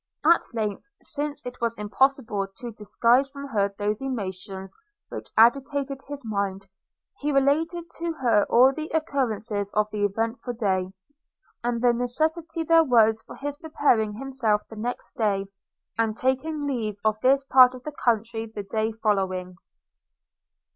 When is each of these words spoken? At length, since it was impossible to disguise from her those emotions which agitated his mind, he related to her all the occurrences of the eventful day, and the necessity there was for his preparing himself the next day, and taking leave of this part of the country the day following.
At 0.25 0.41
length, 0.55 0.89
since 1.03 1.45
it 1.45 1.61
was 1.61 1.77
impossible 1.77 2.47
to 2.57 2.71
disguise 2.71 3.29
from 3.29 3.49
her 3.49 3.71
those 3.77 4.01
emotions 4.01 4.73
which 5.09 5.29
agitated 5.37 6.01
his 6.07 6.25
mind, 6.25 6.65
he 7.19 7.31
related 7.31 7.83
to 7.99 8.11
her 8.13 8.47
all 8.49 8.73
the 8.73 8.89
occurrences 8.95 9.69
of 9.75 9.91
the 9.91 10.03
eventful 10.05 10.53
day, 10.53 10.87
and 11.63 11.83
the 11.83 11.93
necessity 11.93 12.63
there 12.63 12.83
was 12.83 13.21
for 13.27 13.35
his 13.35 13.57
preparing 13.57 14.13
himself 14.13 14.63
the 14.71 14.75
next 14.75 15.15
day, 15.17 15.45
and 15.99 16.17
taking 16.17 16.65
leave 16.65 16.95
of 17.05 17.21
this 17.21 17.43
part 17.45 17.75
of 17.75 17.83
the 17.83 17.91
country 17.91 18.47
the 18.47 18.63
day 18.63 18.91
following. 18.91 19.55